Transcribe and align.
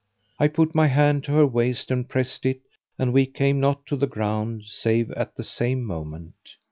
I 0.39 0.47
put 0.47 0.73
my 0.73 0.87
hand 0.87 1.23
to 1.25 1.33
her 1.33 1.45
waist 1.45 1.91
and 1.91 2.09
pressed 2.09 2.43
it 2.47 2.61
and 2.97 3.13
we 3.13 3.27
came 3.27 3.59
not 3.59 3.85
to 3.85 3.95
the 3.95 4.07
ground 4.07 4.63
save 4.65 5.11
at 5.11 5.35
the 5.35 5.43
same 5.43 5.83
moment. 5.83 6.55